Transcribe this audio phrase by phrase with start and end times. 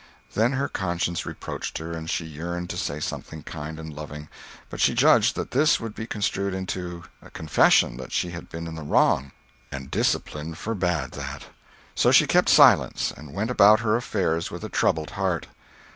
[0.33, 4.29] Then her conscience reproached her, and she yearned to say something kind and loving;
[4.67, 8.65] but she judged that this would be construed into a confession that she had been
[8.65, 9.31] in the wrong,
[9.71, 11.45] and discipline forbade that.
[11.93, 15.45] So she kept silence, and went about her affairs with a troubled heart.